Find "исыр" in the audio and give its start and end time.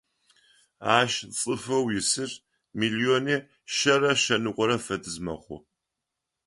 1.99-2.31